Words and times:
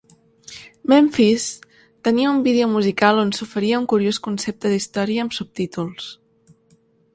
"Memphis..." 0.91 1.43
tenia 2.05 2.31
un 2.35 2.39
vídeo 2.47 2.67
musical 2.75 3.15
on 3.23 3.29
s'oferia 3.37 3.81
un 3.83 3.87
curiós 3.93 4.17
concepte 4.27 4.67
d'història 4.73 5.23
amb 5.27 5.37
subtítols. 5.41 6.03